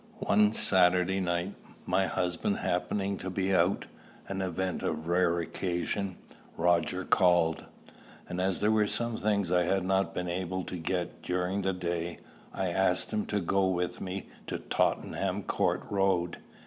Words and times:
One 0.23 0.51
Saturday 0.53 1.19
night, 1.19 1.53
my 1.85 2.07
husband 2.07 2.57
happening 2.57 3.19
to 3.19 3.29
be 3.29 3.53
out, 3.53 3.85
an 4.27 4.41
event 4.41 4.81
of 4.81 5.07
rare 5.07 5.39
occurrence, 5.39 6.15
Roger 6.57 7.03
called; 7.05 7.65
and 8.27 8.41
as 8.41 8.61
there 8.61 8.71
were 8.71 8.87
some 8.87 9.15
things 9.17 9.51
I 9.51 9.61
had 9.65 9.85
not 9.85 10.15
been 10.15 10.27
able 10.27 10.63
to 10.63 10.77
get 10.77 11.21
during 11.21 11.61
the 11.61 11.73
day, 11.73 12.17
I 12.51 12.69
asked 12.69 13.11
him 13.13 13.27
to 13.27 13.39
go 13.39 13.67
with 13.67 14.01
me 14.01 14.25
to 14.47 14.57
Tottenham 14.57 15.43
Court 15.43 15.83
Road. 15.91 16.39